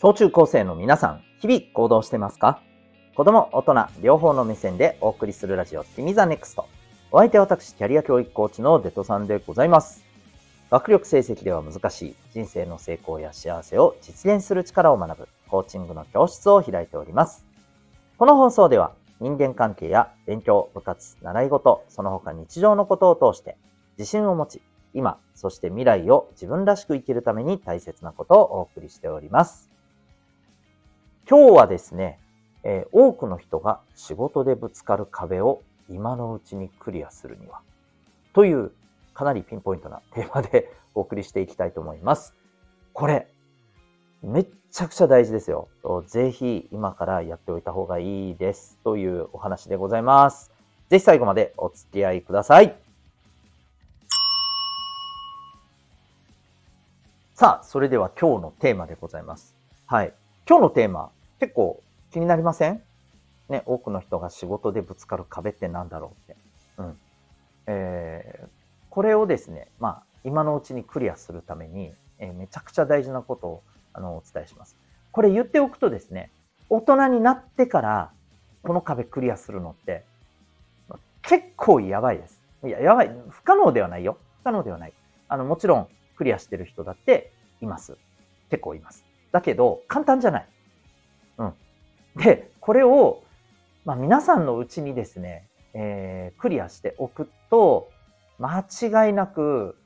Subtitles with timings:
[0.00, 2.62] 小中高生の皆さん、日々行動してますか？
[3.16, 6.68] 子供、大人、両方の目線でお送りするラジオ、君 the NEXT。
[7.10, 10.04] お相手は私、キャリア教育コーチのデトさんでございます。
[10.70, 17.44] 学力成績では難しい人生の成功や幸せを実現する力を学ぶコーチングの教室を開いております。
[18.18, 23.56] この放送では人間関係や勉強、部活、習い事、その他日常のことを通して
[23.98, 24.62] 自信を持ち、
[24.94, 29.68] 今、そして未来を自分らしく生きるために大切なことをお送りしております。
[31.30, 32.18] 今日はですね、
[32.64, 35.60] えー、多くの人が仕事でぶつかる壁を
[35.90, 37.60] 今のうちにクリアするには、
[38.32, 38.72] という
[39.12, 42.34] かなりピンポイントなテーマで お送りしていきたいと思います。
[42.94, 43.28] これ、
[44.22, 45.68] めっちゃくちゃ大事ですよ。
[46.06, 48.78] ぜひ今からやっておいた方がいいです。
[48.82, 50.50] というお話でございます。
[50.88, 52.74] ぜひ最後までお付き合いください。
[57.34, 59.54] さあ、それでは今日のテーマでございます。
[59.84, 60.14] はい。
[60.48, 62.82] 今日のテーマ、結構気になりません？
[63.48, 66.40] ね、多くの人が仕事でぶつかる壁って何だろうって。
[66.78, 66.98] うん。
[67.66, 68.48] えー、
[68.90, 73.62] これをですね、まあ、今のうちにクリアするために、えー、めちゃくちゃ大事なことを
[73.94, 74.76] あのお伝えします。
[75.12, 76.30] これ言っておくとですね、
[76.68, 78.10] 大人になってから
[78.62, 80.04] この壁クリアするのって、
[81.22, 82.40] 結構やばいです。
[82.64, 83.16] いや、やばい。
[83.30, 84.18] 不可能ではないよ。
[84.40, 84.92] 不可能ではない。
[85.28, 87.96] あの、もちろんクリアしてる人だっています。
[88.50, 89.04] 結構います。
[89.32, 90.48] だけど、簡単じゃない。
[91.38, 91.54] うん。
[92.16, 93.22] で、これを、
[93.84, 97.90] まあ、皆さんのうちにですね、えー、クリアしておくと、
[98.38, 99.76] 間違いなく、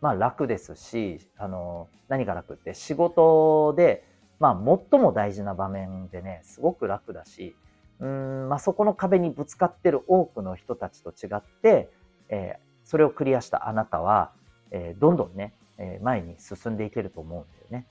[0.00, 4.04] まあ楽ですし、あの、何が楽って仕事で、
[4.38, 7.54] まあ最も大事な場面でね、すごく楽だし、
[8.00, 11.90] うん、まあそこの壁にぶつかってる多くの人たちと違って、
[12.28, 14.32] えー、それをクリアしたあなたは、
[14.70, 17.86] えー、どんどんね、えー、前に進んでいけると思うんだよね。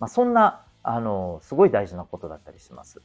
[0.00, 3.00] まあそんなあの、すごい大事なことだったりします。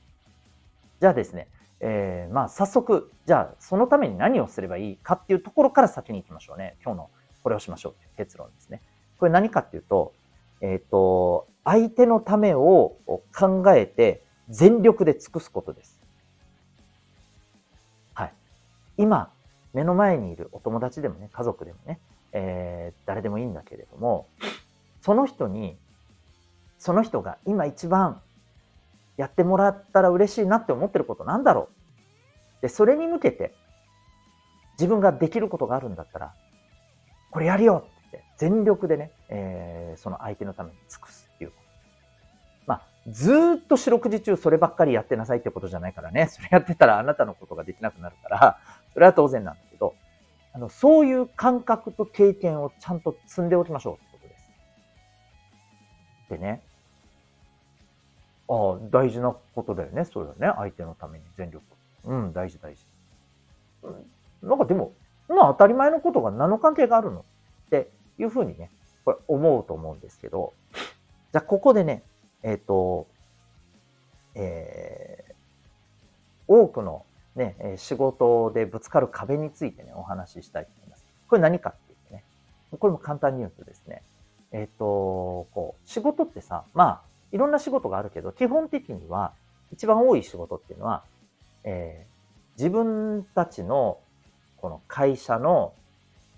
[0.99, 1.47] じゃあですね、
[1.79, 6.75] えー、まあ早速、じゃあそのために何をすればいいかっていうところから先に行きましょうね。
[6.83, 7.09] 今日の
[7.41, 8.81] これをしましょうっていう結論ですね。
[9.17, 10.13] これ何かっていうと、
[10.61, 12.97] えっ、ー、と、相手のためを
[13.33, 16.01] 考えて全力で尽くすことです。
[18.13, 18.33] はい。
[18.97, 19.31] 今、
[19.73, 21.99] 目の前にいるお友達でもね、家族でもね、
[22.33, 24.27] えー、誰でもいいんだけれども、
[25.01, 25.77] その人に
[26.79, 28.21] その人が今一番
[29.17, 31.69] やってもらったら嬉しいなって思ってることなんだろ
[32.59, 33.53] うで、それに向けて
[34.79, 36.33] 自分ができることがあるんだったら、
[37.31, 41.51] これやるよって全力でね、えー、その相手のために尽くすっていう。
[42.65, 46.27] まあ、ずっと四六時中そればっかりやってなさいってことじゃないからね。
[46.27, 48.59] それやってたらあなたのことができなくなるから、
[48.93, 49.95] それは当然なんだけど、
[50.53, 54.51] あの、そういう感覚と経験をちゃんと積んでおきましょうってことです。
[56.29, 56.63] でね、
[58.49, 60.05] ああ、大事なことだよね。
[60.05, 60.53] そうだね。
[60.57, 61.63] 相手のために全力。
[62.05, 62.83] うん、大事大事。
[64.41, 64.93] なんかでも、
[65.27, 67.23] まあ当たり前のことが何の関係があるのっ
[67.69, 68.71] ていうふうにね、
[69.05, 72.03] これ思うと思うんですけど、じゃあここでね、
[72.41, 73.07] えっ、ー、と、
[74.33, 75.33] えー、
[76.47, 77.05] 多くの
[77.35, 81.05] ね、仕事でぶつかる壁についてね、お話ししたいと思います。
[81.27, 82.23] これ何かっていうとね、
[82.79, 84.01] これも簡単に言うとですね、
[84.51, 89.33] えっ、ー、と、こう、仕事ってさ、まあ、いろんな仕事があるけど、基本的には、
[89.71, 91.03] 一番多い仕事っていうのは、
[91.63, 93.99] えー、自分たちの
[94.57, 95.73] この会社の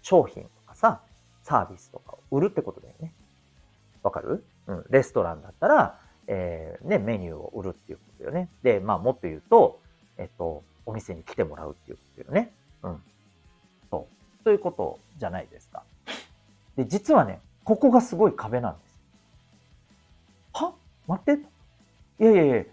[0.01, 1.01] 商品とかさ、
[1.43, 3.13] サービスとかを売るってことだよね。
[4.03, 4.43] わかる？
[4.67, 4.85] うん。
[4.89, 8.49] レストランだったら、えー、ね、メニューを売るっていうことだよね。
[8.63, 9.79] で、まあもっと言うと、
[10.17, 12.51] えっと、お店に来てもらうっていうことだよね。
[12.83, 13.01] うん。
[13.89, 14.07] そ
[14.41, 14.43] う。
[14.43, 15.83] ということじゃないですか。
[16.75, 18.90] で、実はね、ここがすごい壁なんです。
[21.07, 21.41] 待って。
[22.19, 22.63] いやいやいや、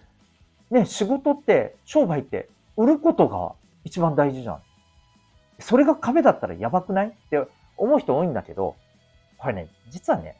[0.71, 3.53] ね、仕事って、商売って、売ることが
[3.85, 4.63] 一番大事じゃん。
[5.61, 7.09] それが壁だったらやばくない？
[7.09, 7.45] って
[7.77, 8.77] 思う人多いんだけど、
[9.39, 10.37] これね、実はね、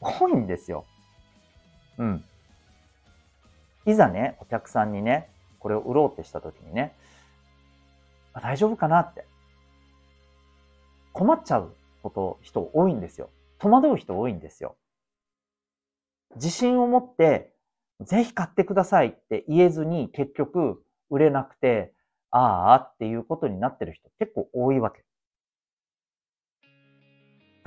[0.00, 0.84] 多いんですよ。
[1.98, 2.24] うん。
[3.86, 5.28] いざね、お客さんにね、
[5.60, 6.94] これを売ろうってした時にね、
[8.32, 9.24] あ大丈夫かなって。
[11.12, 13.30] 困っちゃうこと、人多いんですよ。
[13.58, 14.76] 戸惑う人多いんですよ。
[16.36, 17.52] 自信を持って、
[18.00, 21.92] ぜひ買ってくださいって言えずに結局売れなくて、
[22.30, 25.04] ああっていうことになってる人結構多いわけ。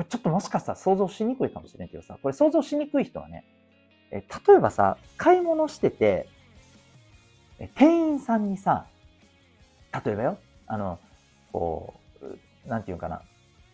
[0.09, 3.45] ちょっともしかしたら想像しにくいかもしれんけどさ、これ想像しにくい人はね、
[4.11, 6.27] え例えばさ、買い物してて、
[7.75, 8.87] 店員さんにさ、
[10.05, 10.37] 例えばよ、
[10.67, 10.99] あの、
[11.51, 11.93] こ
[12.65, 13.21] う、なんていうかな、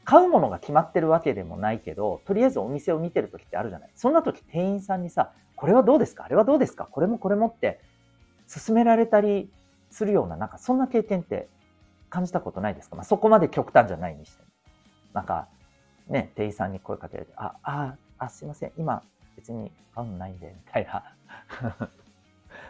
[0.09, 3.89] 買うものが決まってるわけでもないけど、とりあえずお店を見てる時ってあるじゃない。
[3.94, 6.24] そんな時店員さんにさ、これはどうですか？
[6.24, 6.86] あれはどうですか？
[6.86, 7.81] これもこれもって
[8.50, 9.51] 勧められたり
[9.92, 11.50] するような、なんかそんな経験って
[12.09, 12.95] 感じたことないですか？
[12.95, 14.42] まあ、そこまで極端じゃないにして。
[15.12, 15.50] なんか、
[16.07, 19.03] ね、店員さんに声かけられて、あ、あ、あ、すいません、今
[19.36, 21.03] 別に買うのないんで、みたいな。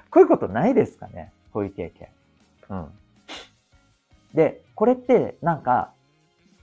[0.09, 1.31] こういうことないですかね？
[1.53, 2.07] こういう経験。
[2.69, 2.91] うん。
[4.33, 5.93] で、これってなんか、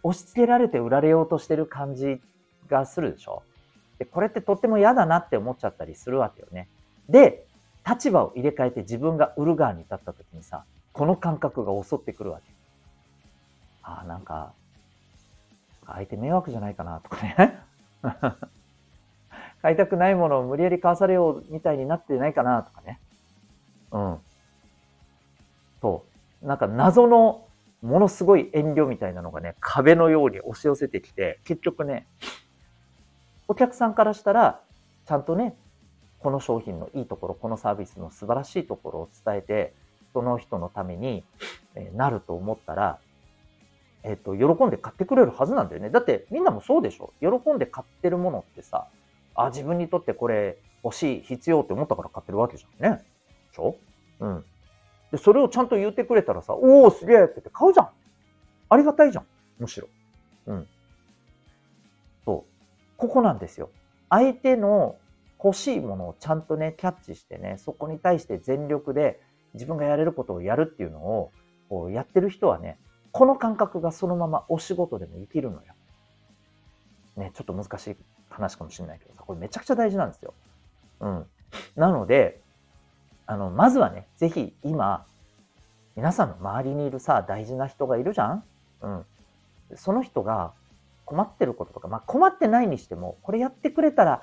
[0.05, 2.21] 押し付けられて売られようとしてる感じ
[2.69, 3.43] がするでしょ？
[3.99, 6.69] で、これってとっても嫌だなって思っちゃったりするわけよね。
[7.09, 7.45] で、
[7.89, 12.53] 立場を入れ替えて自分が売る側に立った時にさ、この感覚が襲ってくるわけ。
[13.83, 14.53] ああ、なんか、
[15.87, 17.59] 相手迷惑じゃないかなとかね。
[19.62, 23.01] 買いたくないものを無理やり買わされようみたいになってないかなとかね。
[23.93, 24.19] うん。
[25.81, 26.05] そ
[26.43, 26.47] う。
[26.47, 27.44] なんか謎の
[27.85, 32.07] ものすごい遠慮みたいなのがね、壁のように押し寄せてきて、結局ね、
[33.47, 34.63] お客さんからしたら、
[35.07, 35.55] ちゃんとね、
[36.21, 39.75] この商品のいいところ、このサービスの素晴らしいところを伝えて、
[40.15, 41.25] その人のために
[41.95, 42.99] なると思ったら、
[44.03, 45.91] えっ、と、喜んで買ってくれるはずなんだよね。
[45.91, 48.87] だってみんなもそうでしょ喜んで買ってるものってさ、
[49.35, 53.05] あ、自分にとってこれ欲しい、必要って思ったから買ってるわけじゃんね。
[53.51, 53.77] でしょ？
[54.21, 54.45] うん。
[55.15, 57.89] で、それをちゃんと言ってくれたらさ、おお、すげえって言って買うじゃん。
[58.69, 59.27] ありがたいじゃん。
[59.61, 59.87] むしろ。
[60.47, 60.69] うん。
[62.25, 62.51] そう。
[62.97, 63.71] ここなんですよ。
[64.11, 64.97] 相手の
[65.43, 69.21] 欲しいものをちゃんとね、キャッチしてね、そこに対して全力で
[69.53, 71.31] 自分がやれることをやるっていうのを、
[71.69, 72.81] こうやってる人はね、
[73.13, 75.75] この感覚がそのままお仕事でも生きるのよ。
[77.17, 77.97] ね、ちょっと難しい
[78.29, 80.35] 話かもしれないけどさ、これめちゃくちゃ大事なんですよ。
[80.99, 81.27] うん。
[81.77, 82.41] なので、
[83.26, 85.06] あの、まずはね、ぜひ今、
[85.97, 88.44] 皆さんの周りにいるさ、大事な人がいるじゃん？
[88.82, 89.06] うん。
[89.76, 90.53] その人が
[91.05, 94.23] 困ってることとか、まあ困ってないにしても、これやってくれたら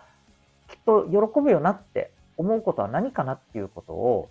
[0.67, 4.29] きっと喜ぶよなって思うことは何かなっていうことを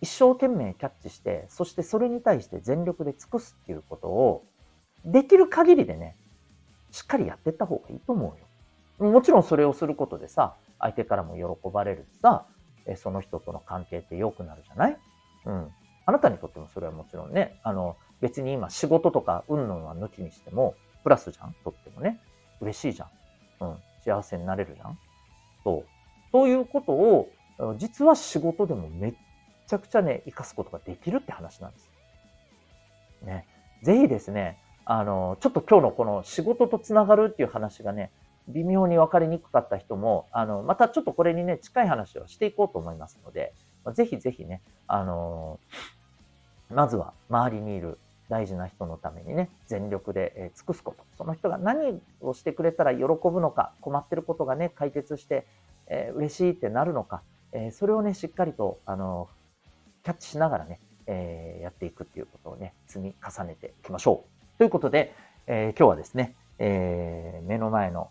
[0.00, 4.44] 一生懸命キャッチして、そしてそれに対して全力で尽くすっていうことを、
[5.04, 6.16] できる限りでね、
[6.90, 8.36] しっかりやっていった方がいいと思
[9.00, 9.10] うよ。
[9.10, 12.46] もちろんそれをすることでさ、相手からも喜ばれるしさ、
[12.96, 14.98] その人との関係って良くなるじゃない？
[15.46, 15.68] うん。
[16.06, 21.54] あなたにとってもそれはもちろんね、あの、別に今仕事とか運のは抜きにしても、プラスじゃん？
[21.64, 22.20] とってもね。
[22.60, 23.08] 嬉しいじゃん。
[23.64, 23.76] うん。
[24.04, 24.98] 幸せになれるじゃん？
[25.64, 25.86] そう。
[26.30, 27.28] そういうことを、
[27.78, 29.14] 実は仕事でもめっ
[29.66, 31.90] ちゃくちゃね、活かすことができるって話なんです。
[33.22, 33.46] ね。
[33.82, 38.10] ぜひですね、あの、ちょっと今日のこの仕事とつながるっていう話がね、
[38.48, 43.54] 微妙に分かりにくかった人も、あの、またちょっとこれにね、近い話をしていこうと思いますので、
[43.92, 45.58] ぜひぜひね、あの
[46.70, 47.98] まずは周りにいる
[48.28, 51.04] 大事な人のためにね、全力で尽くすこと。
[51.18, 55.46] その人が何をしてくれたら喜ぶのか、困ってることがね、解決して、
[55.86, 59.28] えー、嬉しいってなるのか、えー、それをね、しっかりと、あの
[60.02, 64.24] キャッチしながらね、えー、やっていくっていうことをね、積み重ねていきましょ
[64.54, 64.58] う。
[64.58, 65.14] ということで、
[65.46, 68.10] え今日はですね、え目の前の、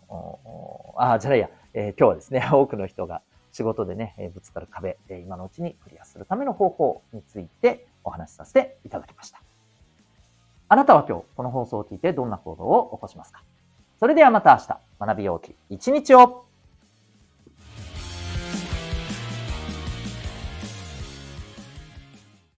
[0.96, 9.40] あ、じゃないや、え今日はですね、 多くの人が仕事でね、ぶつかる壁、今のうちにクリアするための方法についてお話しさせていただきました。
[10.68, 13.42] あなたは今日この放送を聞いてどんな行動を起こしますか？
[13.98, 16.44] それではまた明日、学びようき一日を